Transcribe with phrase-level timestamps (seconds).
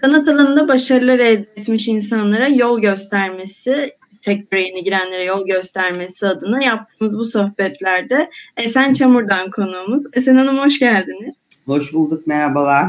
[0.00, 7.18] Sanat alanında başarılar elde etmiş insanlara yol göstermesi, sektöre yeni girenlere yol göstermesi adına yaptığımız
[7.18, 10.02] bu sohbetlerde Esen Çamur'dan konuğumuz.
[10.12, 11.34] Esen Hanım hoş geldiniz.
[11.66, 12.86] Hoş bulduk, merhabalar.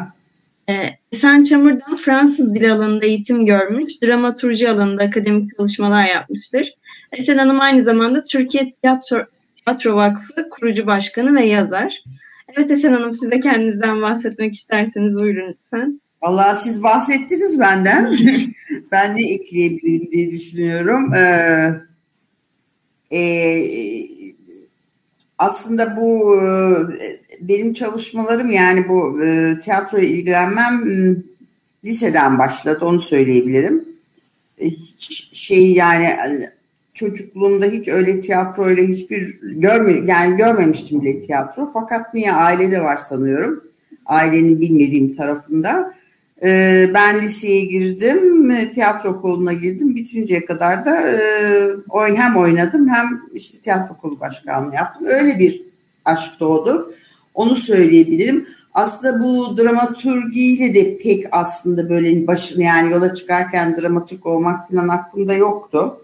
[0.69, 0.73] Ee,
[1.13, 6.73] Esen Çamur'dan Fransız dil alanında eğitim görmüş, dramaturji alanında akademik çalışmalar yapmıştır.
[7.11, 9.25] Esen Hanım aynı zamanda Türkiye Tiyatro,
[9.65, 12.03] Tiyatro Vakfı kurucu başkanı ve yazar.
[12.57, 16.01] Evet Esen Hanım siz de kendinizden bahsetmek isterseniz buyurun lütfen.
[16.21, 18.11] Allah siz bahsettiniz benden.
[18.91, 21.13] ben ne ekleyebilirim diye düşünüyorum.
[21.13, 21.81] Ee,
[23.11, 23.21] e,
[25.37, 26.47] aslında bu e,
[27.41, 30.83] benim çalışmalarım yani bu e, tiyatroya ilgilenmem
[31.85, 33.85] liseden başladı onu söyleyebilirim.
[34.57, 36.09] E, hiç şey yani
[36.93, 41.69] çocukluğumda hiç öyle tiyatroyla hiçbir görme yani görmemiştim bile tiyatro.
[41.73, 43.63] Fakat niye ailede var sanıyorum.
[44.05, 45.98] Ailenin bilmediğim tarafında.
[46.43, 49.95] Ee, ben liseye girdim, tiyatro okuluna girdim.
[49.95, 55.05] Bitinceye kadar da e, hem oynadım hem işte tiyatro okulu başkanlığı yaptım.
[55.05, 55.61] Öyle bir
[56.05, 56.93] aşk doğdu.
[57.33, 58.47] Onu söyleyebilirim.
[58.73, 65.33] Aslında bu dramaturgiyle de pek aslında böyle başını yani yola çıkarken dramaturg olmak falan aklımda
[65.33, 66.01] yoktu.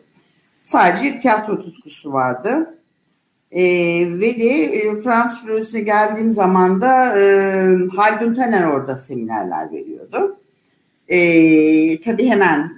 [0.64, 2.75] Sadece tiyatro tutkusu vardı.
[3.52, 3.64] E,
[4.20, 7.26] ve de e, Fransız Floresi'ne geldiğim zaman da e,
[7.96, 10.38] Haldun Taner orada seminerler veriyordu.
[11.08, 12.72] E, tabii hemen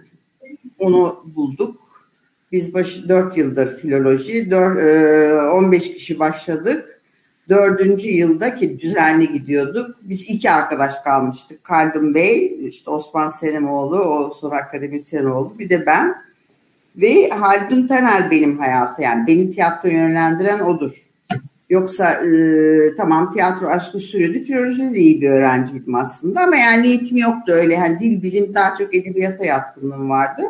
[0.79, 1.81] onu bulduk.
[2.51, 7.01] Biz başı 4 yıldır filoloji, 4, e, 15 kişi başladık.
[7.49, 9.95] Dördüncü yılda ki düzenli gidiyorduk.
[10.01, 11.63] Biz iki arkadaş kalmıştık.
[11.63, 15.59] Kaldun Bey, işte Osman Senemoğlu, o sonra akademisyen oldu.
[15.59, 16.26] Bir de ben.
[16.97, 20.91] Ve Haldun Taner benim hayatı yani beni tiyatro yönlendiren odur.
[21.69, 22.29] Yoksa e,
[22.97, 24.39] tamam tiyatro aşkı sürüyordu.
[24.39, 27.77] Filolojide de iyi bir öğrenciydim aslında ama yani niyetim yoktu öyle.
[27.77, 30.41] Hani dil bilim daha çok edebiyata yatkınlığım vardı.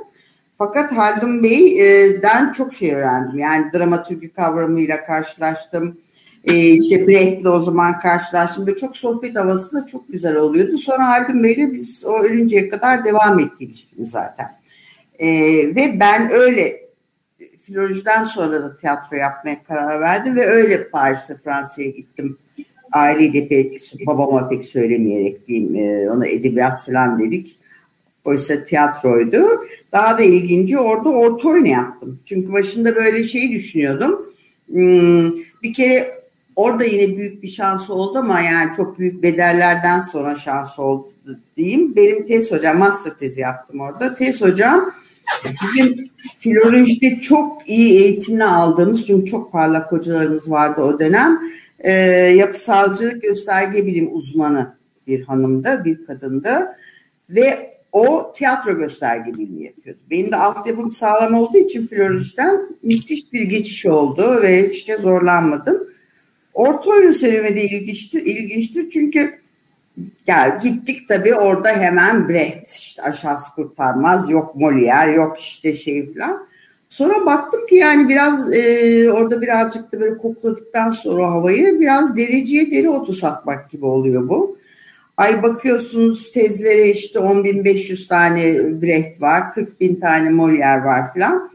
[0.58, 3.40] Fakat Haldun Bey'den çok şey öğrendim.
[3.40, 5.98] Yani dramaturgi kavramıyla karşılaştım.
[6.44, 8.68] Ee, işte Brecht'le o zaman karşılaştım.
[8.68, 10.78] Böyle çok sohbet havası da çok güzel oluyordu.
[10.78, 14.57] Sonra Haldun Bey'le biz o ölünceye kadar devam etti zaten.
[15.20, 15.28] E,
[15.76, 16.88] ve ben öyle
[17.62, 22.38] filolojiden sonra da tiyatro yapmaya karar verdim ve öyle Paris'e Fransa'ya gittim.
[22.92, 23.72] Aileyle pek
[24.08, 27.58] babama pek söylemeyerek diyeyim e, ona edebiyat falan dedik.
[28.26, 29.48] Oysa tiyatroydu.
[29.92, 32.20] Daha da ilginci orada orta oyunu yaptım.
[32.26, 34.34] Çünkü başında böyle şey düşünüyordum.
[34.68, 35.32] Hmm,
[35.64, 36.22] bir kere
[36.56, 41.08] orada yine büyük bir şans oldu ama yani çok büyük bedellerden sonra şans oldu
[41.58, 41.96] diyeyim.
[41.96, 44.16] Benim tez hocam, master tezi yaptım orada.
[44.16, 44.94] Tez hocam
[45.46, 51.40] Bizim filolojide çok iyi eğitimini aldığımız çünkü çok parlak hocalarımız vardı o dönem.
[51.80, 51.92] E,
[52.36, 54.78] yapısalcılık gösterge bilim uzmanı
[55.08, 56.78] bir hanımda, bir kadında
[57.30, 60.00] ve o tiyatro gösterge bilimi yapıyordu.
[60.10, 65.88] Benim de altyapım sağlam olduğu için filolojiden müthiş bir geçiş oldu ve işte zorlanmadım.
[66.54, 69.40] Orta oyun serüveni ilginçtir, ilginçtir çünkü
[70.28, 76.48] ya gittik tabii orada hemen Brecht işte aşağısı kurtarmaz yok Molière yok işte şey falan.
[76.90, 82.72] Sonra baktım ki yani biraz e, orada birazcık da böyle kokladıktan sonra havayı biraz dericiye
[82.72, 84.58] deri otu satmak gibi oluyor bu.
[85.18, 88.42] Ay bakıyorsunuz tezlere işte 10.500 tane
[88.82, 91.52] Brecht var, 40 bin tane Molière var falan.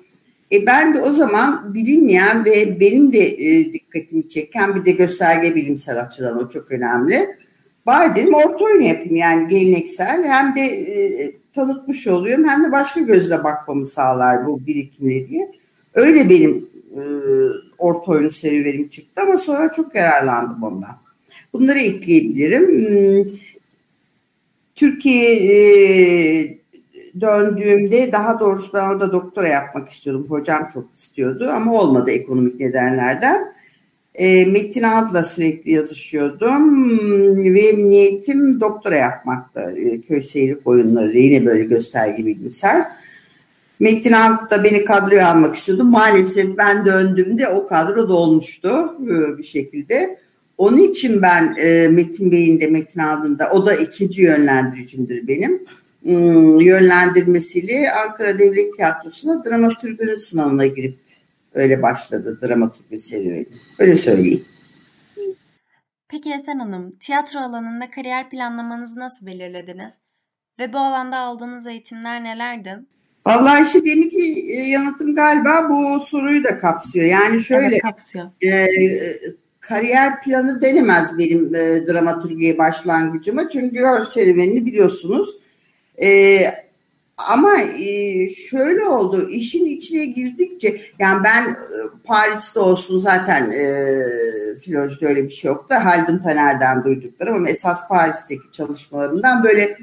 [0.53, 5.55] E ben de o zaman bilinmeyen ve benim de e, dikkatimi çeken bir de gösterge
[5.55, 7.37] bilimsel açıdan o çok önemli
[7.87, 13.00] Bari dedim orta oyunu yapayım yani geleneksel hem de e, tanıtmış oluyorum hem de başka
[13.00, 15.53] gözle bakmamı sağlar bu birikimle diye.
[15.94, 17.03] Öyle benim e,
[17.78, 20.97] orta oyunu serüvenim çıktı ama sonra çok yararlandım ondan.
[21.53, 22.66] Bunları ekleyebilirim.
[22.66, 23.34] Hmm,
[24.75, 26.59] Türkiye'ye
[27.20, 30.26] döndüğümde daha doğrusu ben orada doktora yapmak istiyordum.
[30.28, 33.54] Hocam çok istiyordu ama olmadı ekonomik nedenlerden.
[34.15, 36.99] E, Metin Ad'la sürekli yazışıyordum
[37.44, 39.73] ve niyetim doktora yapmakta.
[39.73, 42.87] E, köy seyirlik oyunları yine böyle gösterge bilgisayar.
[43.81, 45.85] Metin Ad da beni kadroya almak istiyordu.
[45.85, 50.19] Maalesef ben döndüğümde o kadro dolmuştu e, bir şekilde.
[50.59, 55.62] Onun için ben e, Metin Bey'in de Metin Ad'ın da o da ikinci yönlendiricimdir benim.
[56.03, 61.01] Hmm, yönlendirmesiyle Ankara Devlet Tiyatrosu'na dramatürgünün sınavına girip
[61.54, 63.46] Öyle başladı dramatik bir serüveni.
[63.78, 64.44] Öyle söyleyeyim.
[66.08, 69.93] Peki Esen Hanım, tiyatro alanında kariyer planlamanızı nasıl belirlediniz?
[70.60, 72.78] Ve bu alanda aldığınız eğitimler nelerdi?
[73.26, 77.06] Vallahi işte demin ki e, yanıtım galiba bu soruyu da kapsıyor.
[77.06, 78.26] Yani şöyle evet, kapsıyor.
[78.44, 78.66] E,
[79.60, 83.49] kariyer planı denemez benim e, dramaturgiye başlangıcıma.
[83.49, 83.78] Çünkü
[84.10, 85.37] serüvenini biliyorsunuz.
[86.02, 86.38] E,
[87.31, 91.57] ama e, şöyle oldu işin içine girdikçe yani ben e,
[92.05, 93.65] Paris'te olsun zaten e,
[94.61, 95.75] filolojide öyle bir şey yoktu.
[95.75, 99.79] Haldun Taner'den duyduklarım ama esas Paris'teki çalışmalarımdan böyle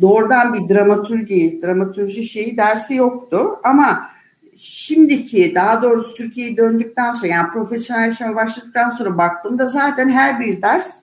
[0.00, 4.10] doğrudan bir dramaturji, dramaturji şeyi dersi yoktu ama
[4.56, 10.62] şimdiki daha doğrusu Türkiye'ye döndükten sonra yani profesyonel yaşama başladıktan sonra baktığımda zaten her bir
[10.62, 11.00] ders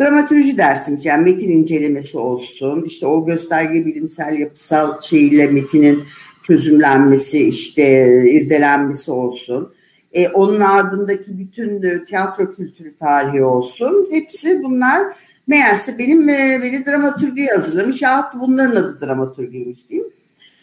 [0.00, 6.04] dramatürji dersimiz yani metin incelemesi olsun işte o gösterge bilimsel yapısal şeyle metinin
[6.42, 9.72] çözümlenmesi işte irdelenmesi olsun.
[10.12, 15.02] E, onun ardındaki bütün tiyatro kültürü tarihi olsun hepsi bunlar
[15.46, 20.10] meğerse benim e, beni dramaturgi hazırlamış ya bunların adı dramaturgiymiş diyeyim.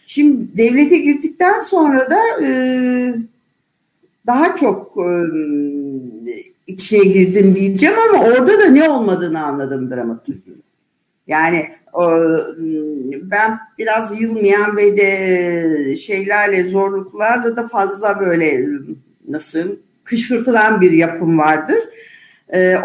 [0.06, 2.50] Şimdi devlete girdikten sonra da e,
[4.28, 5.08] daha çok e,
[6.68, 10.64] içine girdim diyeceğim ama orada da ne olmadığını anladım dramaturginin.
[11.28, 12.12] Yani o,
[13.22, 18.68] ben biraz yılmayan ve de şeylerle zorluklarla da fazla böyle
[19.28, 21.78] nasıl kışkırtılan bir yapım vardır.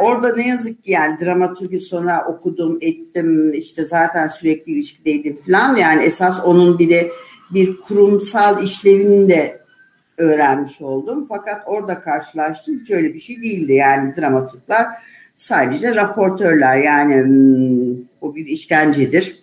[0.01, 6.03] Orada ne yazık ki yani dramaturgi sonra okudum ettim işte zaten sürekli ilişkideydim falan yani
[6.03, 7.11] esas onun bir de
[7.55, 9.61] bir kurumsal işlevini de
[10.21, 11.27] öğrenmiş oldum.
[11.29, 14.87] Fakat orada karşılaştım hiç öyle bir şey değildi yani dramaturglar
[15.37, 19.41] sadece raportörler yani hmm, o bir işkencedir.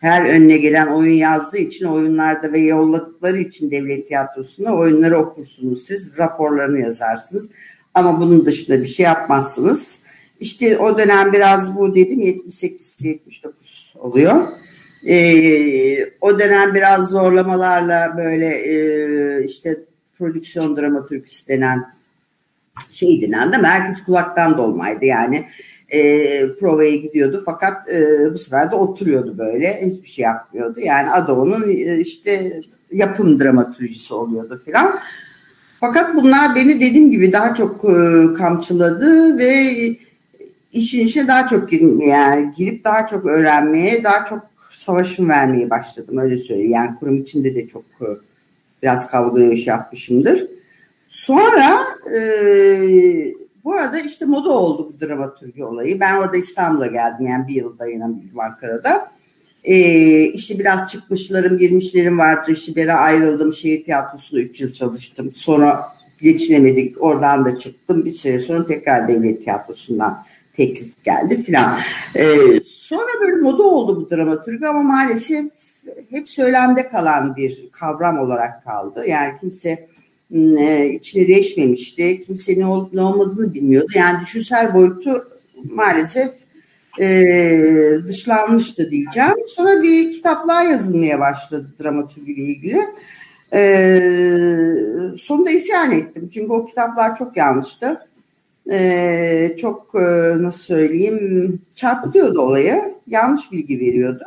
[0.00, 6.18] Her önüne gelen oyun yazdığı için oyunlarda ve yolladıkları için devlet tiyatrosunda oyunları okursunuz siz
[6.18, 7.50] raporlarını yazarsınız
[7.94, 10.00] ama bunun dışında bir şey yapmazsınız.
[10.40, 14.48] İşte o dönem biraz bu dedim 78-79 oluyor.
[15.06, 19.76] Ee, o dönem biraz zorlamalarla böyle e, işte
[20.18, 21.84] prodüksiyon dramatürküsü denen
[22.90, 25.48] şey denen de herkes kulaktan dolmaydı yani.
[25.88, 26.00] E,
[26.60, 30.80] provaya gidiyordu fakat e, bu sefer de oturuyordu böyle hiçbir şey yapmıyordu.
[30.80, 32.52] Yani adı onun e, işte
[32.92, 34.98] yapım dramatürjisi oluyordu filan.
[35.80, 39.74] Fakat bunlar beni dediğim gibi daha çok e, kamçıladı ve
[40.72, 46.18] işin içine daha çok girmeye, yani girip daha çok öğrenmeye, daha çok savaşım vermeye başladım
[46.18, 46.70] öyle söyleyeyim.
[46.70, 48.06] Yani kurum içinde de çok e,
[48.82, 50.46] biraz kavga yapmışımdır.
[51.08, 51.78] Sonra
[52.16, 52.20] e,
[53.64, 56.00] bu arada işte moda oldu bu dramaturgi olayı.
[56.00, 59.10] Ben orada İstanbul'a geldim yani bir yıl dayanamadım Ankara'da.
[59.64, 59.76] E,
[60.22, 62.52] işte biraz çıkmışlarım, girmişlerim vardı.
[62.52, 63.52] İşte bir ayrıldım.
[63.52, 65.32] Şehir tiyatrosunda 3 yıl çalıştım.
[65.34, 65.84] Sonra
[66.20, 67.02] geçinemedik.
[67.02, 68.04] Oradan da çıktım.
[68.04, 71.76] Bir süre sonra tekrar devlet tiyatrosundan teklif geldi filan.
[72.14, 72.24] E,
[72.66, 75.46] sonra böyle moda oldu bu dramaturgi ama maalesef
[76.10, 79.04] hep söylemde kalan bir kavram olarak kaldı.
[79.06, 79.88] Yani kimse
[80.34, 82.20] e, içine değişmemişti.
[82.20, 83.92] Kimse ne olup ne olmadığını bilmiyordu.
[83.94, 85.28] Yani düşünsel boyutu
[85.70, 86.30] maalesef
[87.00, 87.06] e,
[88.06, 89.34] dışlanmıştı diyeceğim.
[89.48, 92.80] Sonra bir kitaplar yazılmaya başladı dramaturgi ile ilgili.
[93.52, 93.60] E,
[95.18, 96.30] sonunda isyan ettim.
[96.34, 97.98] Çünkü o kitaplar çok yanlıştı.
[98.70, 99.98] E, çok e,
[100.42, 102.94] nasıl söyleyeyim çarpıtıyordu olayı.
[103.06, 104.24] Yanlış bilgi veriyordu.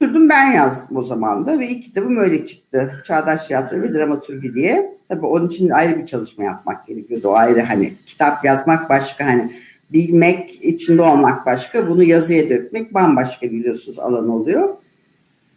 [0.00, 3.02] Oturdum ben yazdım o zaman da ve ilk kitabım öyle çıktı.
[3.06, 4.98] Çağdaş Tiyatro ve Dramaturgi diye.
[5.08, 7.28] Tabii onun için ayrı bir çalışma yapmak gerekiyordu.
[7.28, 9.52] O ayrı hani kitap yazmak başka hani
[9.92, 11.88] bilmek, içinde olmak başka.
[11.88, 14.76] Bunu yazıya dökmek bambaşka biliyorsunuz alan oluyor.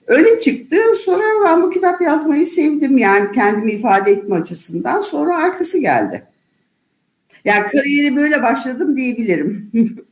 [0.08, 0.78] Öyle çıktı.
[1.06, 2.98] Sonra ben bu kitap yazmayı sevdim.
[2.98, 5.02] Yani kendimi ifade etme açısından.
[5.02, 6.24] Sonra arkası geldi.
[7.46, 9.72] Yani kariyeri böyle başladım diyebilirim.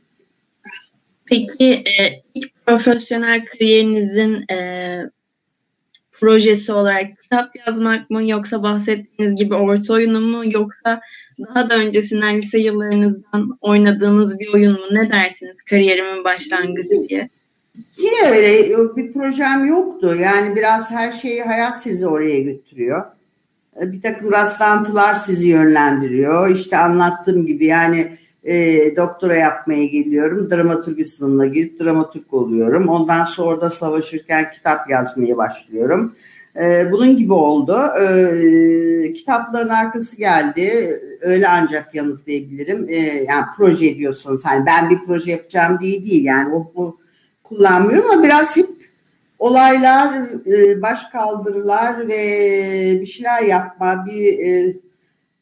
[1.24, 4.56] Peki e, ilk profesyonel kariyerinizin e,
[6.12, 11.00] projesi olarak kitap yazmak mı yoksa bahsettiğiniz gibi orta oyunu mu yoksa
[11.38, 14.86] daha da öncesinden lise yıllarınızdan oynadığınız bir oyun mu?
[14.90, 17.28] Ne dersiniz kariyerimin başlangıcı diye?
[17.96, 20.16] Yine öyle bir projem yoktu.
[20.20, 23.04] Yani biraz her şeyi hayat sizi oraya götürüyor.
[23.80, 26.56] Bir takım rastlantılar sizi yönlendiriyor.
[26.56, 30.50] İşte anlattığım gibi yani e, doktora yapmaya geliyorum.
[30.50, 32.88] Dramaturgi sınavına girip dramaturg oluyorum.
[32.88, 36.14] Ondan sonra da savaşırken kitap yazmaya başlıyorum.
[36.60, 37.76] E, bunun gibi oldu.
[38.00, 40.98] E, kitapların arkası geldi.
[41.20, 42.88] Öyle ancak yanıtlayabilirim.
[42.88, 42.96] E,
[43.28, 46.24] yani proje diyorsanız hani ben bir proje yapacağım diye değil.
[46.24, 46.96] Yani o, o
[47.42, 48.68] kullanmıyorum ama biraz hep
[49.38, 52.20] olaylar, e, baş kaldırılar ve
[53.00, 54.76] bir şeyler yapma, bir e,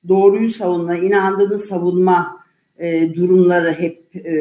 [0.08, 2.39] doğruyu savunma, inandığını savunma
[2.80, 4.34] e, durumları hep e,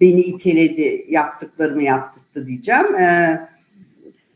[0.00, 2.94] beni iteledi, yaptıklarımı yaptırdı diyeceğim.
[2.94, 3.38] E,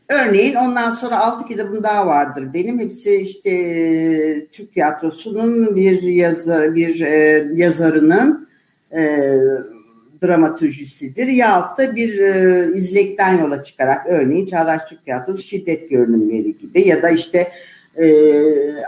[0.09, 2.53] örneğin ondan sonra altı kitabım daha vardır.
[2.53, 8.47] Benim hepsi işte e, Türk tiyatrosunun bir yazar, bir e, yazarının
[8.91, 9.31] e,
[10.23, 16.87] dramatürjisidir yahut da bir e, izlekten yola çıkarak örneğin Çağdaş Türk Tiyatrosu şiddet görünümleri gibi
[16.87, 17.51] ya da işte
[18.01, 18.07] e,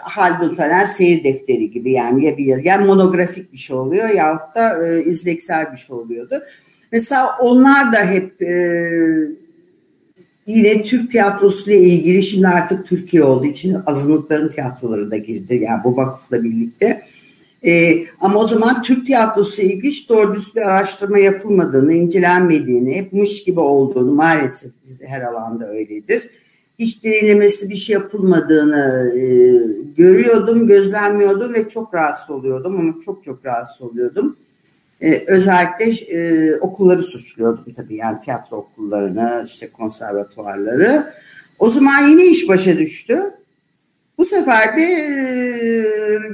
[0.03, 4.87] Haldun Taner seyir defteri gibi yani ya bir yani monografik bir şey oluyor yahut da
[4.87, 6.43] e, izleksel bir şey oluyordu.
[6.91, 8.53] Mesela onlar da hep e,
[10.47, 15.83] yine Türk tiyatrosu ile ilgili şimdi artık Türkiye olduğu için azınlıkların tiyatroları da girdi yani
[15.83, 17.01] bu vakıfla birlikte.
[17.65, 23.13] E, ama o zaman Türk tiyatrosu ilgili hiç doğru düz bir araştırma yapılmadığını, incelenmediğini, hep
[23.13, 26.29] mış gibi olduğunu maalesef bizde her alanda öyledir.
[26.79, 29.23] Hiç derinlemesi bir şey yapılmadığını e,
[29.97, 34.37] görüyordum, gözlemliyordum ve çok rahatsız oluyordum ama çok çok rahatsız oluyordum.
[35.01, 35.85] Ee, özellikle
[36.17, 41.13] e, okulları suçluyordum tabii yani tiyatro okullarını, işte konservatuvarları.
[41.59, 43.19] O zaman yine iş başa düştü.
[44.17, 45.65] Bu sefer de e,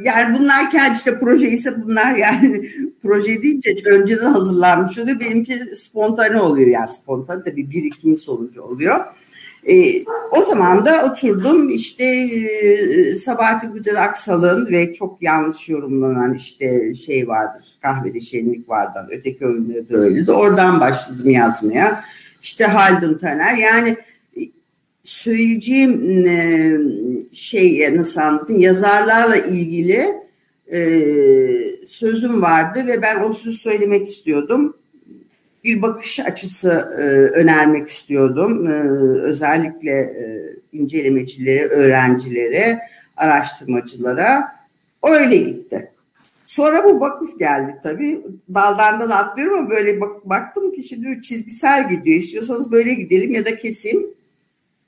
[0.03, 2.69] yani bunlar kendi işte proje ise bunlar yani
[3.01, 5.19] proje deyince önceden hazırlanmış oluyor.
[5.19, 9.05] Benimki spontane oluyor yani spontane tabii birikim sonucu oluyor.
[9.69, 16.93] E, o zaman da oturdum işte e, Sabahattin Güdel Aksal'ın ve çok yanlış yorumlanan işte
[16.93, 20.31] şey vardır kahvede şenlik vardı öteki oyunları da öyleydi.
[20.31, 22.03] Oradan başladım yazmaya.
[22.41, 23.97] İşte Haldun Taner yani
[24.37, 24.41] e,
[25.03, 26.77] söyleyeceğim e,
[27.33, 30.07] şey nasıl anlatayım yazarlarla ilgili
[30.73, 30.79] e,
[31.87, 34.75] sözüm vardı ve ben o sözü söylemek istiyordum
[35.63, 37.01] bir bakış açısı e,
[37.39, 38.67] önermek istiyordum.
[38.67, 38.73] E,
[39.21, 42.79] özellikle e, incelemecilere, öğrencilere,
[43.17, 44.55] araştırmacılara.
[45.03, 45.91] Öyle gitti.
[46.45, 48.21] Sonra bu vakıf geldi tabii.
[48.53, 52.17] Daldan da atlıyorum ama böyle bak, baktım ki şimdi çizgisel gidiyor.
[52.17, 54.07] İstiyorsanız böyle gidelim ya da keseyim.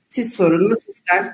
[0.08, 1.32] Siz sorun nasıl ister?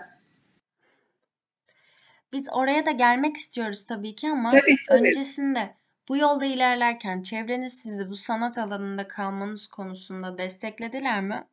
[2.32, 5.08] Biz oraya da gelmek istiyoruz tabii ki ama tabii, tabii.
[5.08, 5.74] öncesinde
[6.08, 11.44] bu yolda ilerlerken çevreniz sizi bu sanat alanında kalmanız konusunda desteklediler mi?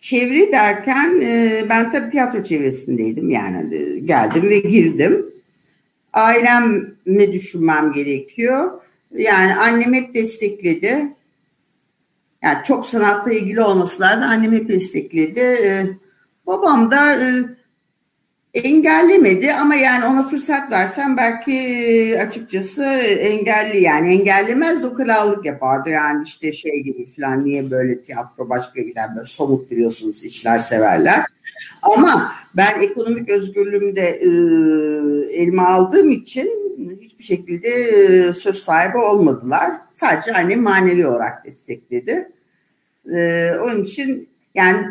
[0.00, 5.26] Çevre derken e, ben tabii tiyatro çevresindeydim yani e, geldim ve girdim.
[6.12, 8.82] Ailemi düşünmem gerekiyor.
[9.12, 11.14] Yani annem hep destekledi.
[12.42, 15.40] Yani çok sanatla ilgili olmasılar da annem hep destekledi.
[15.40, 15.86] E,
[16.46, 17.16] babam da
[18.54, 22.84] engellemedi ama yani ona fırsat versem belki açıkçası
[23.18, 28.74] engelli yani engellemez o krallık yapardı yani işte şey gibi falan niye böyle tiyatro başka
[28.74, 31.24] bir böyle somut biliyorsunuz işler severler.
[31.82, 34.28] Ama ben ekonomik özgürlüğümü de e,
[35.42, 36.50] elime aldığım için
[37.00, 39.72] hiçbir şekilde e, söz sahibi olmadılar.
[39.94, 42.32] Sadece annem manevi olarak destekledi.
[43.14, 44.86] E, onun için yani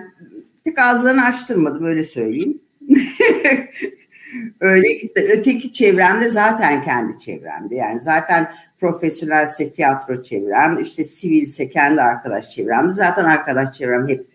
[0.63, 2.59] pek ağızlarını açtırmadım öyle söyleyeyim.
[4.59, 5.27] Öyle gitti.
[5.37, 7.75] Öteki çevremde zaten kendi çevremde.
[7.75, 12.93] Yani zaten profesyonelse tiyatro çevrem, işte sivilse kendi arkadaş çevremde.
[12.93, 14.27] Zaten arkadaş çevrem hep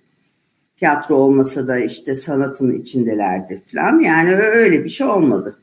[0.77, 4.01] tiyatro olmasa da işte sanatın içindelerdi falan.
[4.01, 5.59] Yani öyle bir şey olmadı.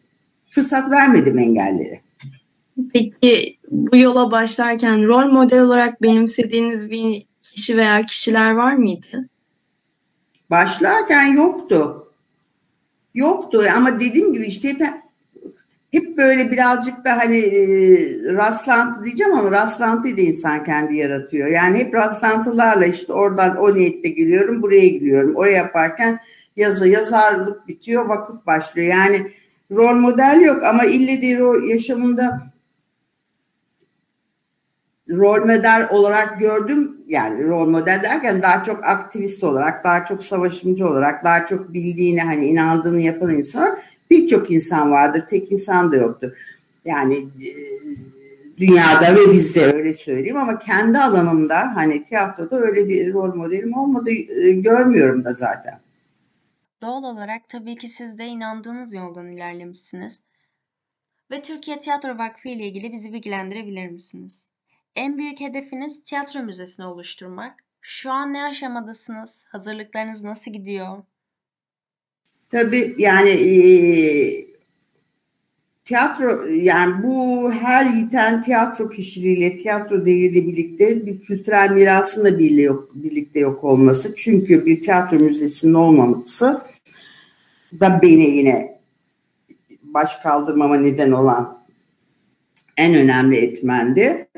[0.46, 2.02] Fırsat vermedim engellere.
[2.94, 9.30] Peki bu yola başlarken rol model olarak benimsediğiniz bir kişi veya kişiler var mıydı?
[10.50, 11.99] Başlarken yoktu
[13.14, 14.82] yoktu ama dediğim gibi işte hep
[15.92, 17.64] hep böyle birazcık da hani e,
[18.34, 21.48] rastlantı diyeceğim ama rastlantıyı da insan kendi yaratıyor.
[21.48, 25.36] Yani hep rastlantılarla işte oradan o niyette geliyorum buraya gidiyorum.
[25.36, 26.20] Oraya yaparken
[26.56, 28.88] yazı yazarlık bitiyor vakıf başlıyor.
[28.88, 29.32] Yani
[29.72, 31.26] rol model yok ama ille de
[31.72, 32.42] yaşamında
[35.10, 36.98] rol model olarak gördüm.
[37.08, 42.22] Yani rol model derken daha çok aktivist olarak, daha çok savaşımcı olarak, daha çok bildiğini
[42.22, 45.24] hani inandığını yapan insan birçok insan vardır.
[45.30, 46.32] Tek insan da yoktur.
[46.86, 47.52] Yani e,
[48.58, 54.12] dünyada ve bizde öyle söyleyeyim ama kendi alanımda hani tiyatroda öyle bir rol modelim olmadı
[54.12, 55.80] e, görmüyorum da zaten.
[56.82, 60.22] Doğal olarak tabii ki siz de inandığınız yoldan ilerlemişsiniz.
[61.32, 64.50] Ve Türkiye Tiyatro Vakfı ile ilgili bizi bilgilendirebilir misiniz?
[64.96, 67.54] En büyük hedefiniz tiyatro müzesini oluşturmak.
[67.82, 69.46] Şu an ne aşamadasınız?
[69.52, 71.04] Hazırlıklarınız nasıl gidiyor?
[72.50, 73.38] Tabii yani
[75.86, 82.62] tiyatro yani bu her yiten tiyatro kişiliğiyle tiyatro değeriyle birlikte bir kültürel mirasın da birlikte
[82.62, 84.14] yok, birlikte yok olması.
[84.16, 86.62] Çünkü bir tiyatro müzesinin olmaması
[87.80, 88.80] da beni yine
[89.84, 91.60] baş kaldırmama neden olan
[92.78, 94.29] en önemli etmendi.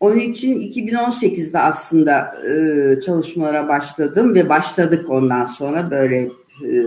[0.00, 6.18] Onun için 2018'de aslında e, çalışmalara başladım ve başladık ondan sonra böyle
[6.64, 6.78] e,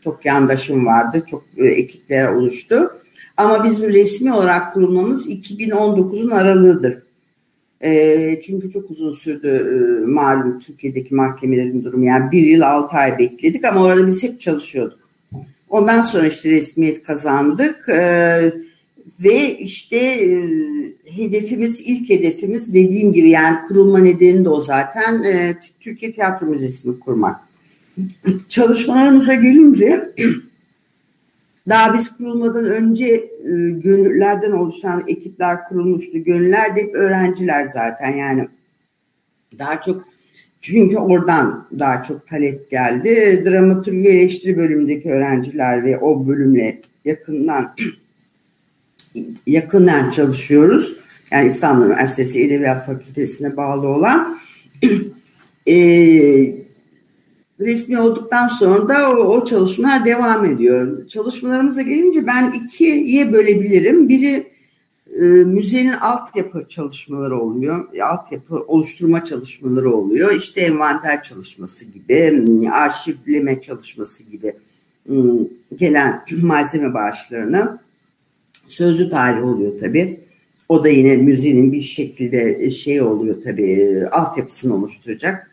[0.00, 2.90] çok yandaşım vardı, çok e, ekipler oluştu.
[3.36, 6.98] Ama bizim resmi olarak kurulmamız 2019'un aralığıdır.
[7.80, 12.04] E, çünkü çok uzun sürdü e, malum Türkiye'deki mahkemelerin durumu.
[12.04, 14.98] Yani bir yıl altı ay bekledik ama orada biz hep çalışıyorduk.
[15.68, 17.88] Ondan sonra işte resmiyet kazandık.
[17.88, 18.52] E,
[19.20, 20.48] ve işte e,
[21.04, 27.00] hedefimiz, ilk hedefimiz dediğim gibi yani kurulma nedeni de o zaten e, Türkiye Tiyatro Müzesi'ni
[27.00, 27.40] kurmak.
[28.48, 30.14] Çalışmalarımıza gelince
[31.68, 36.24] daha biz kurulmadan önce e, gönüllerden oluşan ekipler kurulmuştu.
[36.24, 38.48] Gönüller de hep öğrenciler zaten yani
[39.58, 40.04] daha çok
[40.60, 43.42] çünkü oradan daha çok talep geldi.
[43.46, 47.74] Dramaturgi eleştiri bölümündeki öğrenciler ve o bölümle yakından
[49.46, 50.96] yakından çalışıyoruz.
[51.30, 54.38] Yani İstanbul Üniversitesi Edebiyat Fakültesine bağlı olan
[55.68, 55.76] e,
[57.60, 61.08] resmi olduktan sonra da o, o çalışmalar devam ediyor.
[61.08, 64.08] Çalışmalarımıza gelince ben ikiye bölebilirim.
[64.08, 64.46] Biri
[65.16, 67.84] e, müzenin altyapı çalışmaları oluyor.
[68.02, 70.32] Altyapı oluşturma çalışmaları oluyor.
[70.32, 74.54] İşte envanter çalışması gibi, arşivleme çalışması gibi
[75.10, 77.78] ıı, gelen malzeme bağışlarını
[78.66, 80.20] sözlü tarih oluyor tabii.
[80.68, 85.50] O da yine müziğin bir şekilde şey oluyor tabii altyapısını oluşturacak.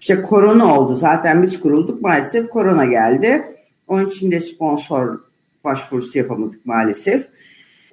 [0.00, 0.96] İşte korona oldu.
[0.96, 3.42] Zaten biz kurulduk maalesef korona geldi.
[3.88, 5.18] Onun için de sponsor
[5.64, 7.26] başvurusu yapamadık maalesef.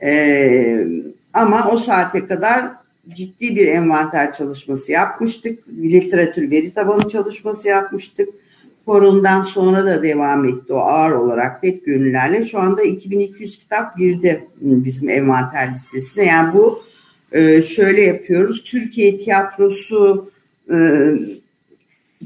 [0.04, 0.88] Ee,
[1.34, 2.72] ama o saate kadar
[3.10, 5.68] ciddi bir envanter çalışması yapmıştık.
[5.68, 8.30] Literatür veri tabanı çalışması yapmıştık.
[8.86, 12.46] Korundan sonra da devam etti o ağır olarak pek gönüllerle.
[12.46, 16.26] Şu anda 2200 kitap girdi bizim envanter listesine.
[16.26, 16.84] Yani bu
[17.32, 18.64] e, şöyle yapıyoruz.
[18.64, 20.32] Türkiye tiyatrosu
[20.72, 20.78] e,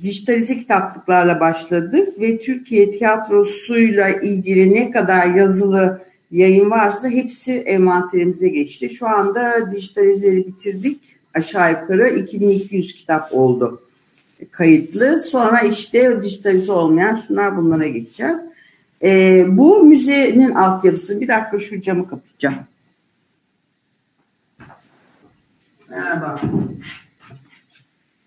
[0.04, 8.90] dijitalize kitaplıklarla başladık ve Türkiye tiyatrosuyla ilgili ne kadar yazılı yayın varsa hepsi envanterimize geçti.
[8.90, 11.00] Şu anda dijitalizeyi bitirdik.
[11.34, 13.81] Aşağı yukarı 2200 kitap oldu
[14.52, 15.20] kayıtlı.
[15.20, 18.40] Sonra işte dijitalize olmayan şunlar bunlara geçeceğiz.
[19.04, 21.22] E, bu müzenin altyapısı.
[21.22, 22.56] Bir dakika şu camı kapatacağım.
[25.90, 26.42] Merhaba.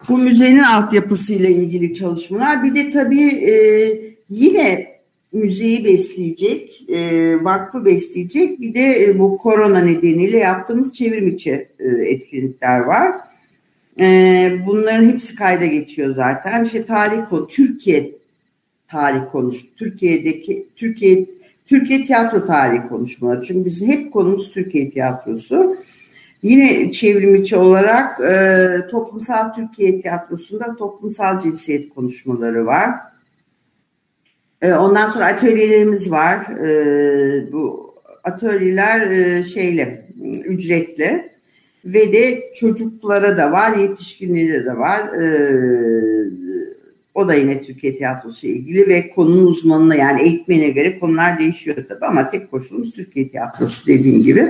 [0.09, 2.65] Bu müzenin altyapısıyla ilgili çalışmalar.
[2.65, 3.55] Bir de tabii e,
[4.31, 4.87] yine
[5.33, 8.61] müzeyi besleyecek, e, vakfı besleyecek.
[8.61, 13.30] Bir de e, bu korona nedeniyle yaptığımız çevrim içi e, etkinlikler var.
[14.01, 16.65] E, bunların hepsi kayda geçiyor zaten.
[16.65, 18.13] İşte tarih konu, Türkiye
[18.89, 21.27] tarih konuş, Türkiye'deki Türkiye
[21.67, 23.43] Türkiye tiyatro tarihi konuşmaları.
[23.43, 25.77] Çünkü bizim hep konumuz Türkiye tiyatrosu.
[26.43, 32.91] Yine çevrimiçi olarak e, toplumsal Türkiye tiyatrosunda toplumsal cinsiyet konuşmaları var.
[34.63, 36.37] E, ondan sonra atölyelerimiz var.
[36.39, 40.07] E, bu atölyeler e, şeyle
[40.45, 41.30] ücretli
[41.85, 45.01] ve de çocuklara da var, yetişkinlere de var.
[45.01, 46.31] Ee,
[47.15, 51.77] o da yine Türkiye Tiyatrosu ile ilgili ve konunun uzmanına yani eğitmene göre konular değişiyor
[51.89, 54.49] tabii ama tek koşulumuz Türkiye Tiyatrosu dediğim gibi.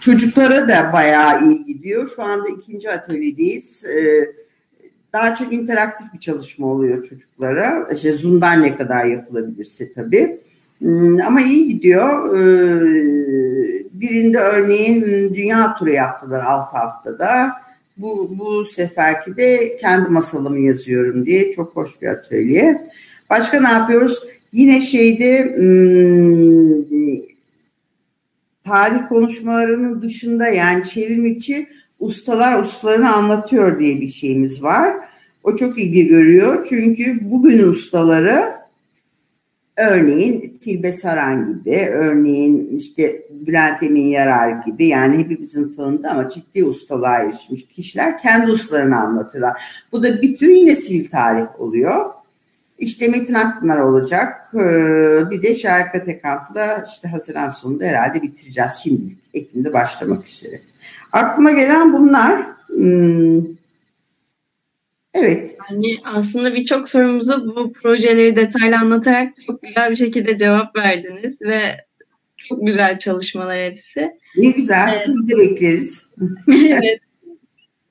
[0.00, 2.10] Çocuklara da bayağı iyi gidiyor.
[2.16, 3.84] Şu anda ikinci atölyedeyiz.
[3.84, 4.30] Ee,
[5.12, 7.88] daha çok interaktif bir çalışma oluyor çocuklara.
[7.94, 10.40] İşte Zoom'dan ne kadar yapılabilirse tabii.
[10.84, 12.36] Hmm, ama iyi gidiyor.
[12.36, 15.02] Ee, birinde örneğin
[15.34, 17.52] dünya turu yaptılar 6 haftada.
[17.96, 22.88] Bu, bu seferki de kendi masalımı yazıyorum diye çok hoş bir atölye.
[23.30, 24.22] Başka ne yapıyoruz?
[24.52, 27.20] Yine şeyde hmm,
[28.64, 31.66] tarih konuşmalarının dışında yani çevirmeci
[32.00, 34.94] ustalar ustalarını anlatıyor diye bir şeyimiz var.
[35.44, 36.66] O çok ilgi görüyor.
[36.68, 38.63] Çünkü bugün ustaları
[39.76, 46.64] Örneğin Tilbe Saran gibi, örneğin işte Bülent Emin Yarar gibi yani hepimizin tanıdığı ama ciddi
[46.64, 49.62] ustalığa erişmiş kişiler kendi ustalarını anlatıyorlar.
[49.92, 52.10] Bu da bir tür yine sivil tarih oluyor.
[52.78, 54.50] İşte Metin Akpınar olacak.
[55.30, 59.18] Bir de Şarkı Tekantı'da işte Haziran sonunda herhalde bitireceğiz şimdilik.
[59.34, 60.60] Ekim'de başlamak üzere.
[61.12, 62.46] Aklıma gelen bunlar.
[62.66, 63.42] Hmm,
[65.14, 65.56] Evet.
[65.70, 71.60] Yani aslında birçok sorumuza bu projeleri detaylı anlatarak çok güzel bir şekilde cevap verdiniz ve
[72.48, 74.10] çok güzel çalışmalar hepsi.
[74.36, 74.88] Ne güzel.
[74.92, 75.02] Evet.
[75.04, 76.06] Siz de bekleriz.
[76.70, 77.00] evet.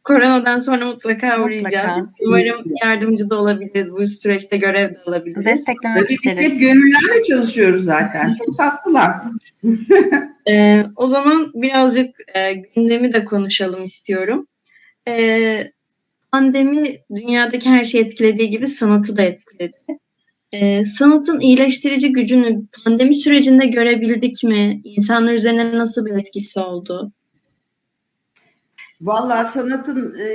[0.04, 1.98] Koronadan sonra mutlaka uğrayacağız.
[1.98, 2.12] Mutlaka.
[2.20, 3.92] Umarım yardımcı da olabiliriz.
[3.92, 5.46] Bu süreçte görev de alabiliriz.
[5.46, 6.38] Desteklemek Tabii isteriz.
[6.38, 8.36] Biz hep gönüllerle çalışıyoruz zaten.
[8.46, 9.12] Çok tatlılar.
[10.50, 14.48] ee, o zaman birazcık e, gündemi de konuşalım istiyorum.
[15.08, 15.73] Ee,
[16.34, 16.84] pandemi
[17.16, 19.78] dünyadaki her şeyi etkilediği gibi sanatı da etkiledi.
[20.52, 24.82] Ee, sanatın iyileştirici gücünü pandemi sürecinde görebildik mi?
[24.84, 27.12] İnsanlar üzerine nasıl bir etkisi oldu?
[29.02, 30.30] Valla sanatın e,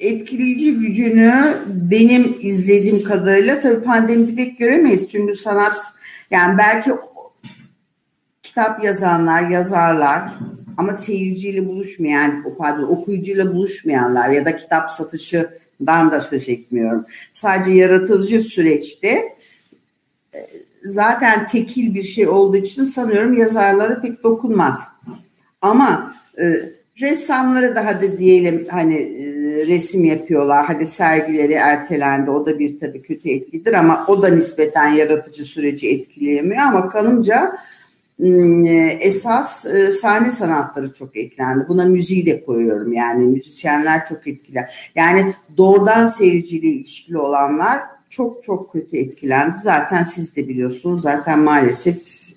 [0.00, 5.08] etkileyici gücünü benim izlediğim kadarıyla tabii pandemide pek göremeyiz.
[5.08, 5.76] Çünkü sanat
[6.30, 6.90] yani belki
[8.42, 10.32] kitap yazanlar, yazarlar
[10.76, 17.06] ama seyirciyle buluşmayan, pardon okuyucuyla buluşmayanlar ya da kitap satışından da söz etmiyorum.
[17.32, 19.08] Sadece yaratıcı süreçte
[20.34, 20.38] e,
[20.82, 24.80] zaten tekil bir şey olduğu için sanıyorum yazarlara pek dokunmaz.
[25.60, 26.44] Ama e,
[27.00, 29.26] ressamları da hadi diyelim hani e,
[29.66, 30.66] resim yapıyorlar.
[30.66, 32.30] Hadi sergileri ertelendi.
[32.30, 37.52] O da bir tabii kötü etkidir ama o da nispeten yaratıcı süreci etkileyemiyor ama kanımca
[39.00, 41.64] esas e, sahne sanatları çok eklendi.
[41.68, 44.92] Buna müziği de koyuyorum yani müzisyenler çok etkiler.
[44.94, 47.80] Yani doğrudan seyirciyle ilişkili olanlar
[48.10, 49.58] çok çok kötü etkilendi.
[49.62, 51.96] Zaten siz de biliyorsunuz zaten maalesef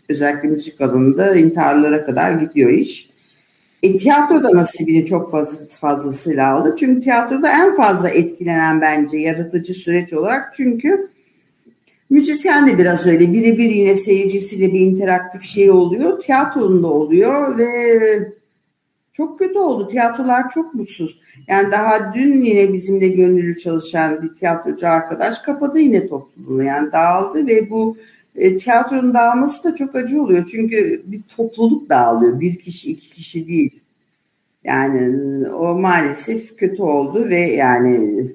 [0.10, 3.10] özellikle müzik alanında intiharlara kadar gidiyor iş.
[3.84, 6.76] E, tiyatroda nasibini çok fazla, fazlasıyla aldı.
[6.80, 11.15] Çünkü tiyatroda en fazla etkilenen bence yaratıcı süreç olarak çünkü
[12.10, 16.20] Müzisyen de biraz öyle birebir yine seyircisiyle bir interaktif şey oluyor.
[16.20, 17.68] Tiyatronun da oluyor ve
[19.14, 19.88] çok kötü oldu.
[19.88, 21.20] Tiyatrolar çok mutsuz.
[21.48, 26.64] Yani daha dün yine bizimle gönüllü çalışan bir tiyatrocu arkadaş kapadı yine topluluğunu.
[26.64, 27.98] Yani dağıldı ve bu
[28.36, 30.50] e, tiyatronun dağılması da çok acı oluyor.
[30.52, 32.40] Çünkü bir topluluk dağılıyor.
[32.40, 33.80] Bir kişi, iki kişi değil.
[34.64, 38.26] Yani o maalesef kötü oldu ve yani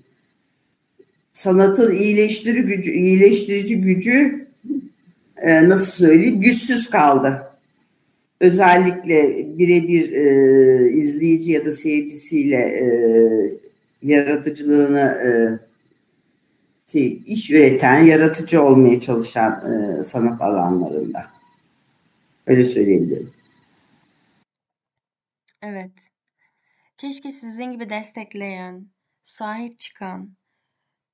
[1.33, 4.47] sanatın iyileştirici gücü, iyileştirici gücü
[5.37, 7.47] e, nasıl söyleyeyim güçsüz kaldı.
[8.41, 12.85] Özellikle birebir e, izleyici ya da seyircisiyle e,
[14.03, 15.31] yaratıcılığını e,
[16.93, 21.27] şey, iş üreten, yaratıcı olmaya çalışan e, sanat alanlarında.
[22.47, 23.33] Öyle söyleyebilirim.
[25.63, 25.91] Evet.
[26.99, 28.87] Keşke sizin gibi destekleyen,
[29.23, 30.37] sahip çıkan,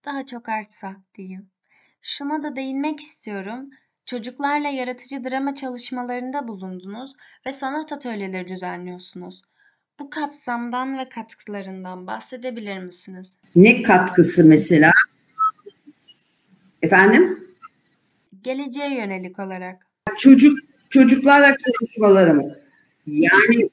[0.06, 1.46] daha çok artsa diyeyim.
[2.02, 3.70] Şuna da değinmek istiyorum.
[4.06, 7.12] Çocuklarla yaratıcı drama çalışmalarında bulundunuz
[7.46, 9.42] ve sanat atölyeleri düzenliyorsunuz.
[9.98, 13.38] Bu kapsamdan ve katkılarından bahsedebilir misiniz?
[13.56, 14.92] Ne katkısı mesela?
[16.82, 17.36] Efendim?
[18.42, 19.86] Geleceğe yönelik olarak.
[20.16, 20.58] Çocuk
[20.90, 22.54] çocuklarla çalışmaları mı?
[23.06, 23.70] Yani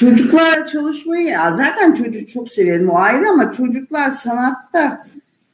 [0.00, 5.06] Çocuklar çalışmayı ya zaten çocuk çok severim o ayrı ama çocuklar sanatta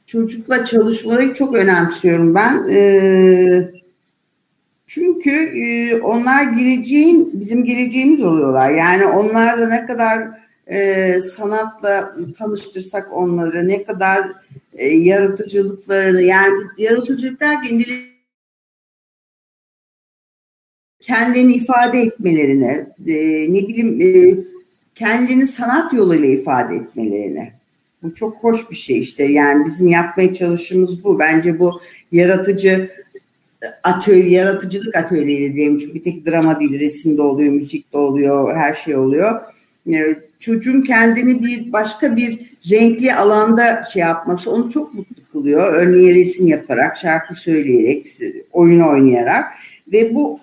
[0.05, 2.67] çocukla çalışmayı çok önemsiyorum ben.
[2.69, 3.71] Ee,
[4.87, 8.69] çünkü e, onlar geleceğin bizim geleceğimiz oluyorlar.
[8.69, 10.27] Yani onlarla ne kadar
[10.67, 14.31] e, sanatla tanıştırsak onları, ne kadar
[14.73, 17.79] e, yaratıcılıklarını yani yaratıcılık derken
[21.07, 23.13] kendilerini ifade etmelerine, e,
[23.53, 24.39] ne bileyim e,
[24.95, 27.53] kendini sanat yoluyla ifade etmelerine.
[28.03, 29.23] Bu çok hoş bir şey işte.
[29.23, 31.19] Yani bizim yapmaya çalıştığımız bu.
[31.19, 32.89] Bence bu yaratıcı
[33.83, 35.77] atölye, yaratıcılık atölyeleri diyelim.
[35.77, 39.41] Çünkü bir tek drama değil, resim de oluyor, müzik de oluyor, her şey oluyor.
[39.85, 42.39] Yani çocuğun kendini bir başka bir
[42.71, 45.73] renkli alanda şey yapması onu çok mutlu kılıyor.
[45.73, 48.07] Örneğin resim yaparak, şarkı söyleyerek,
[48.51, 49.45] oyun oynayarak
[49.93, 50.39] ve bu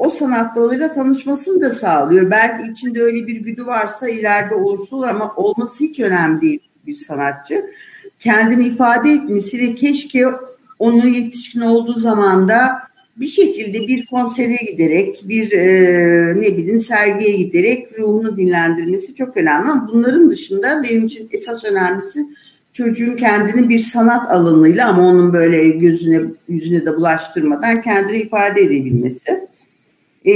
[0.00, 2.30] o sanat dalıyla tanışmasını da sağlıyor.
[2.30, 6.94] Belki içinde öyle bir güdü varsa ileride olursa olur ama olması hiç önemli değil bir
[6.94, 7.64] sanatçı.
[8.18, 10.26] Kendini ifade etmesi ve keşke
[10.78, 12.72] onu yetişkin olduğu zaman da
[13.16, 19.70] bir şekilde bir konsere giderek, bir e, ne bileyim sergiye giderek ruhunu dinlendirmesi çok önemli.
[19.70, 22.26] Ama bunların dışında benim için esas önemlisi
[22.72, 29.49] çocuğun kendini bir sanat alanıyla ama onun böyle gözüne yüzüne de bulaştırmadan kendini ifade edebilmesi.
[30.24, 30.32] Ee,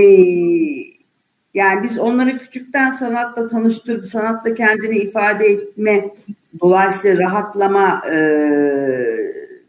[1.55, 6.11] yani biz onları küçükten sanatla tanıştırıp sanatla kendini ifade etme
[6.61, 8.19] dolayısıyla rahatlama e,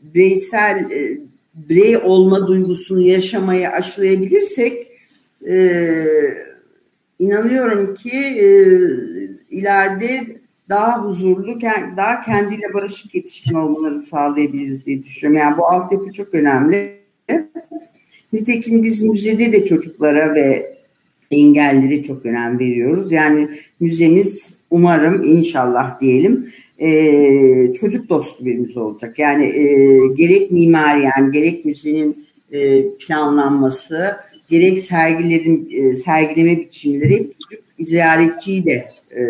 [0.01, 1.17] bireysel e,
[1.54, 4.88] birey olma duygusunu yaşamayı aşılayabilirsek
[5.49, 5.75] e,
[7.19, 8.47] inanıyorum ki e,
[9.49, 10.38] ileride
[10.69, 11.62] daha huzurlu,
[11.97, 15.47] daha kendiyle barışık yetişkin olmalarını sağlayabiliriz diye düşünüyorum.
[15.47, 17.06] Yani bu altyapı çok önemli.
[18.34, 20.76] Nitekim biz müzede de çocuklara ve
[21.32, 23.12] engelleri çok önem veriyoruz.
[23.12, 29.20] Yani müzemiz umarım inşallah diyelim e, çocuk dostu bir müze olacak.
[29.20, 29.68] Yani e,
[30.18, 34.16] gerek mimari yani gerek müzenin e, planlanması
[34.50, 38.86] gerek sergilerin e, sergileme biçimleri çocuk ziyaretçiyi de
[39.18, 39.24] e,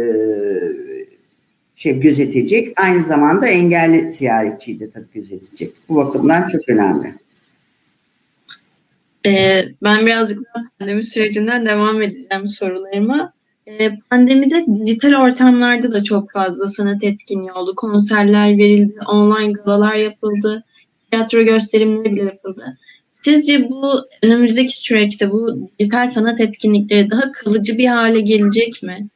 [1.75, 2.73] şey gözetecek.
[2.81, 5.73] Aynı zamanda engelli ziyaretçiyi de tabii gözetecek.
[5.89, 7.13] Bu bakımdan çok önemli.
[9.25, 13.33] Ee, ben birazcık daha pandemi sürecinden devam edeceğim sorularıma.
[13.67, 17.75] Ee, pandemide dijital ortamlarda da çok fazla sanat etkinliği oldu.
[17.75, 20.63] Konserler verildi, online galalar yapıldı,
[21.11, 22.77] tiyatro gösterimleri bile yapıldı.
[23.21, 29.07] Sizce bu önümüzdeki süreçte bu dijital sanat etkinlikleri daha kalıcı bir hale gelecek mi?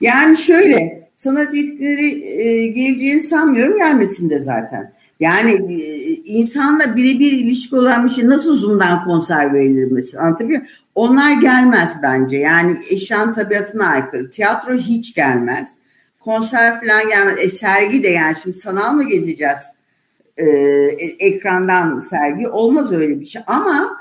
[0.00, 4.92] Yani şöyle, sanat etkinlikleri e, geleceğini sanmıyorum, gelmesinde zaten.
[5.22, 10.62] Yani e, insanla birebir ilişki olan bir şey nasıl Zoom'dan konser verilir mesela anlatabiliyor?
[10.94, 12.36] Onlar gelmez bence.
[12.36, 14.30] Yani eşyan tabiatına aykırı.
[14.30, 15.74] Tiyatro hiç gelmez.
[16.20, 17.38] Konser falan gelmez.
[17.38, 19.62] E sergi de yani şimdi sanal mı gezeceğiz?
[20.36, 20.46] E,
[21.18, 23.42] ekrandan sergi olmaz öyle bir şey.
[23.46, 23.96] Ama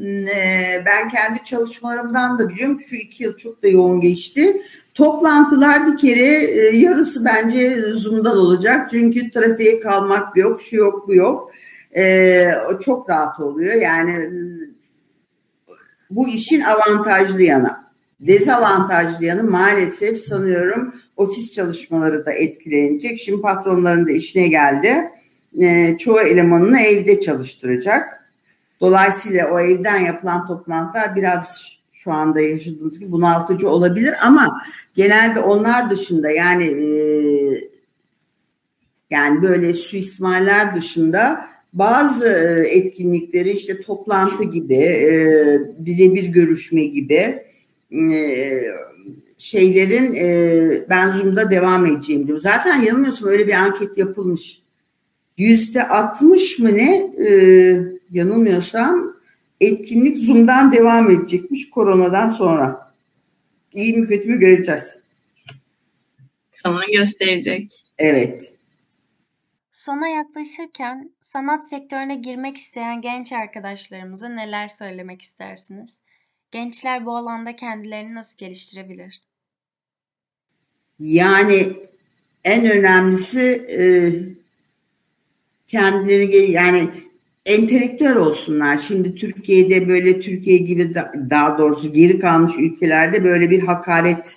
[0.00, 4.62] e, ben kendi çalışmalarımdan da biliyorum şu iki yıl çok da yoğun geçti.
[4.98, 8.90] Toplantılar bir kere e, yarısı bence Zoom'dan olacak.
[8.90, 11.52] Çünkü trafiğe kalmak yok, şu yok, bu yok.
[11.96, 12.50] E,
[12.84, 13.74] çok rahat oluyor.
[13.74, 14.30] Yani
[16.10, 17.76] bu işin avantajlı yanı.
[18.20, 23.20] Dezavantajlı yanı maalesef sanıyorum ofis çalışmaları da etkilenecek.
[23.20, 25.10] Şimdi patronların da işine geldi.
[25.60, 28.30] E, çoğu elemanını evde çalıştıracak.
[28.80, 34.62] Dolayısıyla o evden yapılan toplantılar biraz şu anda yaşadığımız gibi bunaltıcı olabilir ama
[34.94, 36.90] genelde onlar dışında yani e,
[39.10, 45.12] yani böyle suismaller dışında bazı e, etkinlikleri işte toplantı gibi e,
[45.78, 47.42] birebir görüşme gibi
[48.12, 48.62] e,
[49.38, 52.38] şeylerin e, ben Zoom'da devam edeceğim diyor.
[52.38, 54.62] Zaten yanılmıyorsam öyle bir anket yapılmış.
[55.36, 57.32] Yüzde altmış mı ne e,
[58.10, 59.17] yanılmıyorsam
[59.60, 62.92] etkinlik Zoom'dan devam edecekmiş koronadan sonra.
[63.74, 64.98] İyi mi kötü mü göreceğiz.
[66.50, 67.86] Zaman gösterecek.
[67.98, 68.54] Evet.
[69.72, 76.02] Sona yaklaşırken sanat sektörüne girmek isteyen genç arkadaşlarımıza neler söylemek istersiniz?
[76.50, 79.22] Gençler bu alanda kendilerini nasıl geliştirebilir?
[80.98, 81.72] Yani
[82.44, 83.80] en önemlisi e,
[85.68, 86.88] kendileri yani
[87.48, 88.78] entelektüel olsunlar.
[88.78, 94.36] Şimdi Türkiye'de böyle Türkiye gibi da, daha doğrusu geri kalmış ülkelerde böyle bir hakaret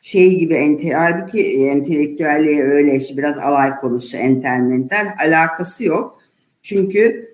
[0.00, 6.22] şey gibi ente, halbuki entelektüelliğe öyle işte biraz alay konusu entel mental alakası yok.
[6.62, 7.30] Çünkü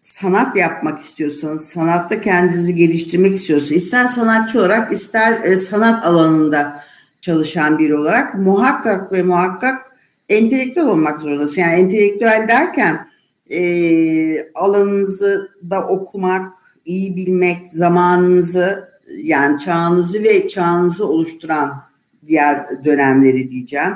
[0.00, 6.84] sanat yapmak istiyorsanız, sanatta kendinizi geliştirmek istiyorsanız, ister sanatçı olarak ister e, sanat alanında
[7.20, 9.92] çalışan biri olarak muhakkak ve muhakkak
[10.28, 11.58] entelektüel olmak zorundasınız.
[11.58, 13.05] Yani entelektüel derken
[13.50, 16.52] e, alanınızı da okumak,
[16.84, 18.88] iyi bilmek, zamanınızı
[19.22, 21.82] yani çağınızı ve çağınızı oluşturan
[22.26, 23.92] diğer dönemleri diyeceğim.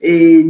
[0.00, 0.42] E,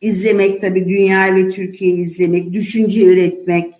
[0.00, 3.74] izlemek tabii dünya ve Türkiye'yi izlemek, düşünce üretmek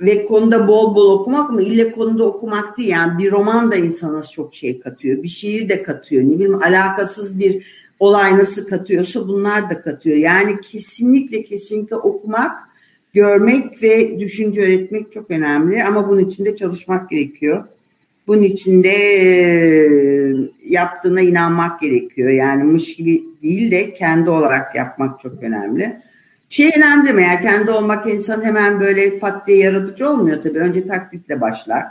[0.00, 1.62] ve konuda bol bol okumak mı?
[1.62, 5.22] ille konuda okumak değil yani bir roman da insana çok şey katıyor.
[5.22, 6.22] Bir şiir de katıyor.
[6.22, 7.66] Ne bileyim alakasız bir
[7.98, 10.16] olay nasıl katıyorsa bunlar da katıyor.
[10.16, 12.58] Yani kesinlikle kesinlikle okumak,
[13.14, 17.64] görmek ve düşünce öğretmek çok önemli ama bunun için de çalışmak gerekiyor.
[18.26, 18.96] Bunun için de
[20.68, 22.30] yaptığına inanmak gerekiyor.
[22.30, 25.96] Yani mış gibi değil de kendi olarak yapmak çok önemli.
[26.48, 30.58] Şey önemli yani kendi olmak insan hemen böyle pat diye yaratıcı olmuyor tabii.
[30.58, 31.84] Önce taklitle başlar.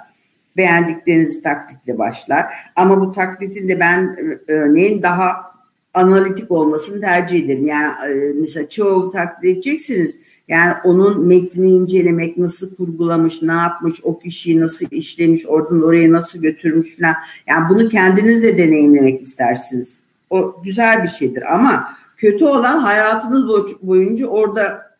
[0.57, 2.45] Beğendiklerinizi taklitle başlar.
[2.75, 4.15] Ama bu taklitin de ben
[4.47, 5.52] örneğin daha
[5.93, 7.67] analitik olmasını tercih ederim.
[7.67, 10.17] Yani e, mesela çoğu takdir edeceksiniz.
[10.47, 16.41] Yani onun metnini incelemek, nasıl kurgulamış, ne yapmış, o kişiyi nasıl işlemiş, oradan oraya nasıl
[16.41, 17.15] götürmüş falan.
[17.47, 19.99] Yani bunu kendiniz de deneyimlemek istersiniz.
[20.29, 23.47] O güzel bir şeydir ama kötü olan hayatınız
[23.81, 24.93] boyunca orada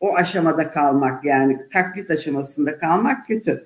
[0.00, 3.64] o aşamada kalmak yani taklit aşamasında kalmak kötü.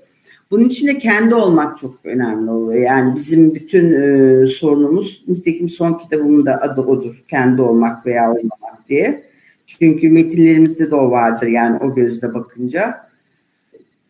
[0.51, 2.83] Bunun için de kendi olmak çok önemli oluyor.
[2.83, 7.25] Yani bizim bütün e, sorunumuz, nitekim son kitabımın da adı odur.
[7.31, 9.31] Kendi olmak veya olmamak diye.
[9.67, 13.11] Çünkü metinlerimizde de o vardır yani o gözle bakınca.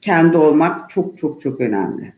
[0.00, 2.12] Kendi olmak çok çok çok önemli.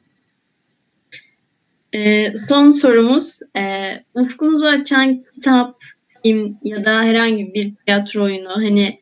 [1.95, 5.83] E, son sorumuz, e, ufkunuzu açan kitap,
[6.23, 9.01] film ya da herhangi bir tiyatro oyunu hani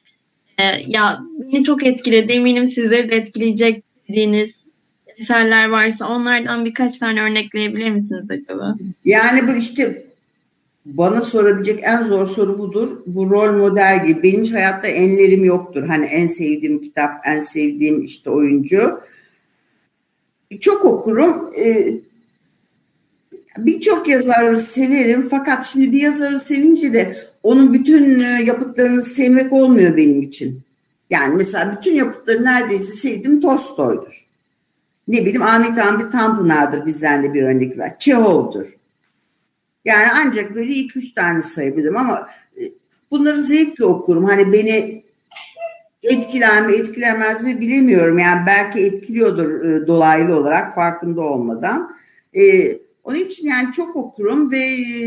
[0.59, 4.60] e, ya beni çok etkiledi eminim sizleri de etkileyecek dediğiniz
[5.21, 8.77] eserler varsa onlardan birkaç tane örnekleyebilir misiniz acaba?
[9.05, 10.07] Yani bu işte
[10.87, 12.89] bana sorabilecek en zor soru budur.
[13.07, 14.23] Bu rol model gibi.
[14.23, 15.87] Benim hiç hayatta enlerim yoktur.
[15.87, 19.01] Hani en sevdiğim kitap, en sevdiğim işte oyuncu.
[20.61, 21.53] Çok okurum.
[21.59, 22.01] Ee,
[23.59, 25.29] Birçok yazarı severim.
[25.31, 30.61] Fakat şimdi bir yazarı sevince de onun bütün e, yapıtlarını sevmek olmuyor benim için.
[31.11, 34.30] Yani mesela bütün yapıtları neredeyse sevdiğim Tolstoy'dur.
[35.09, 37.99] Ne bileyim Ahmet Hamdi Tanpınar'dır bizden de bir örnek var.
[37.99, 38.67] Çehov'dur.
[39.85, 42.63] Yani ancak böyle iki üç tane sayabilirim ama e,
[43.11, 44.25] bunları zevkle okurum.
[44.25, 45.03] Hani beni
[46.03, 48.19] etkiler mi etkilemez mi bilemiyorum.
[48.19, 51.97] Yani belki etkiliyordur e, dolaylı olarak farkında olmadan.
[52.37, 52.73] E,
[53.05, 55.01] onun için yani çok okurum ve e,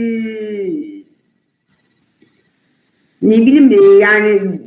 [3.22, 4.62] ne bileyim e, yani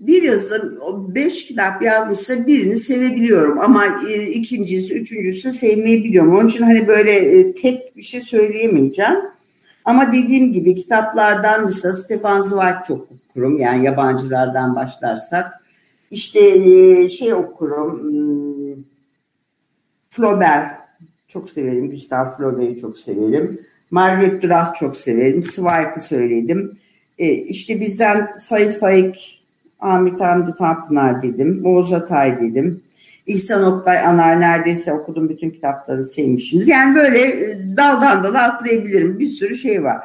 [0.00, 0.62] bir yazar
[1.08, 6.36] beş kitap yazmışsa birini sevebiliyorum ama e, ikincisi, üçüncüsü sevmeyi biliyorum.
[6.36, 9.16] Onun için hani böyle e, tek bir şey söyleyemeyeceğim.
[9.84, 13.58] Ama dediğim gibi kitaplardan mesela Stefan Zweig çok okurum.
[13.58, 15.64] Yani yabancılardan başlarsak.
[16.10, 18.02] İşte e, şey okurum.
[18.02, 18.84] Hmm,
[20.08, 20.80] Flaubert
[21.28, 21.90] çok severim.
[21.90, 23.60] Gustave Flaubert'i çok severim.
[23.90, 25.42] Margaret Duras çok severim.
[25.42, 26.78] Zweig'i söyledim.
[27.18, 29.39] E, işte bizden Said Faik,
[29.80, 31.62] Ahmet Hamdi Tanpınar dedim.
[31.64, 32.82] Oğuz Atay dedim.
[33.26, 36.68] İhsan Oktay Anar neredeyse okudum bütün kitapları sevmişsiniz.
[36.68, 39.18] Yani böyle e, daldan dala atlayabilirim.
[39.18, 39.98] Bir sürü şey var.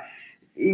[0.57, 0.65] Ee,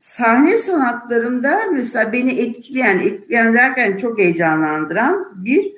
[0.00, 5.72] sahne sanatlarında mesela beni etkileyen, etkileyen derken çok heyecanlandıran bir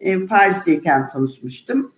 [0.00, 1.92] e, Paris'teyken tanışmıştım.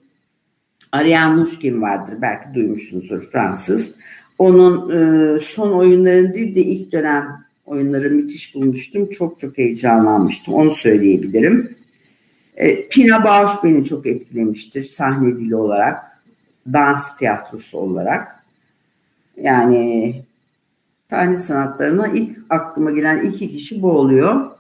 [0.93, 3.95] Ariane Mouchkin vardır belki duymuşsunuzdur Fransız.
[4.39, 9.11] Onun e, son oyunlarını değil de ilk dönem oyunları müthiş bulmuştum.
[9.11, 10.55] Çok çok heyecanlanmıştım.
[10.55, 11.77] Onu söyleyebilirim.
[12.57, 16.05] E, Pina Bausch beni çok etkilemiştir sahne dili olarak.
[16.73, 18.45] Dans tiyatrosu olarak.
[19.37, 20.15] Yani
[21.11, 24.51] sahne sanatlarına ilk aklıma gelen iki kişi bu oluyor.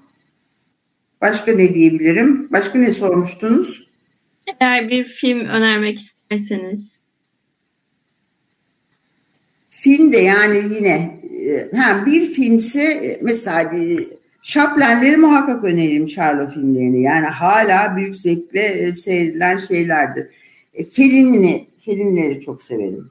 [1.20, 2.48] Başka ne diyebilirim?
[2.52, 3.88] Başka ne sormuştunuz?
[4.60, 7.02] Eğer bir film önermek isterseniz.
[9.70, 11.17] Film de yani yine
[11.76, 13.70] ha, bir filmse mesela
[14.42, 17.02] Chaplin'leri muhakkak öneririm Charlo filmlerini.
[17.02, 20.26] Yani hala büyük zevkle e, seyredilen şeylerdir.
[20.74, 23.11] E, Fellini'ni, Fellini'leri çok severim.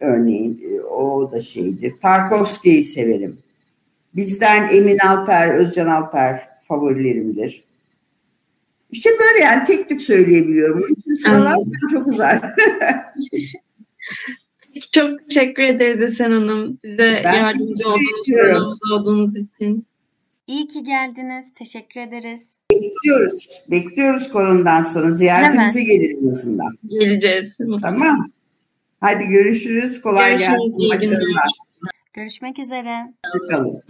[0.00, 1.94] Örneğin e, o da şeydir.
[2.02, 3.38] Tarkovski'yi severim.
[4.16, 7.64] Bizden Emin Alper, Özcan Alper favorilerimdir.
[8.90, 10.78] İşte böyle yani tek tük söyleyebiliyorum.
[10.78, 11.56] Onun için sıralar
[11.92, 12.40] çok uzar.
[14.92, 16.78] çok teşekkür ederiz Esen Hanım.
[16.84, 19.86] Bize ben yardımcı olduğunuz, konuğumuz olduğunuz için.
[20.46, 21.54] İyi ki geldiniz.
[21.54, 22.56] Teşekkür ederiz.
[22.72, 23.48] Bekliyoruz.
[23.70, 25.14] Bekliyoruz koronadan sonra.
[25.14, 25.92] Ziyaretimize Hemen.
[25.92, 26.64] gelelim aslında.
[26.86, 27.58] Geleceğiz.
[27.82, 28.30] Tamam.
[29.00, 30.00] Hadi görüşürüz.
[30.00, 31.88] Kolay görüşürüz, gelsin.
[32.12, 33.12] Görüşmek üzere.
[33.34, 33.80] Bakalım.